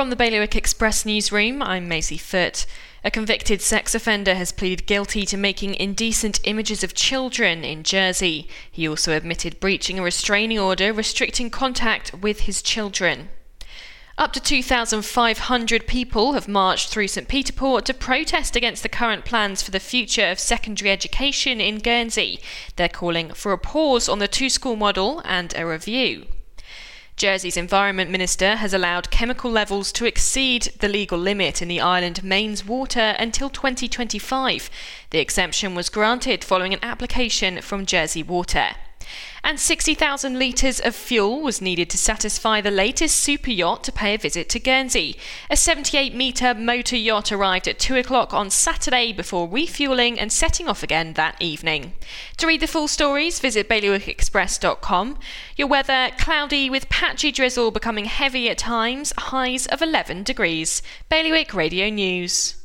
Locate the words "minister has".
28.10-28.72